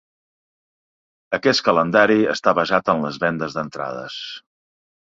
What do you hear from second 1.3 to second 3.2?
Aquest calendari està basat en